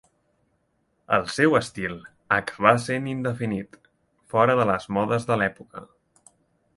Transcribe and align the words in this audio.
El 1.17 1.25
seu 1.33 1.57
estil 1.59 1.91
acabà 2.37 2.71
sent 2.85 3.09
indefinit, 3.11 3.77
fora 4.35 4.57
de 4.61 4.65
les 4.71 4.89
modes 4.99 5.29
de 5.31 5.39
l'època. 5.43 5.85